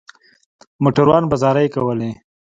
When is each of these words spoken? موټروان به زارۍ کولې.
موټروان 0.83 1.23
به 1.29 1.35
زارۍ 1.41 1.67
کولې. 1.75 2.11